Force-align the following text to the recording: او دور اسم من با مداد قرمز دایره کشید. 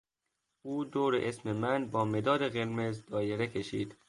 او 0.65 0.73
دور 0.85 1.15
اسم 1.15 1.51
من 1.53 1.85
با 1.85 2.05
مداد 2.05 2.47
قرمز 2.53 3.03
دایره 3.05 3.47
کشید. 3.47 3.95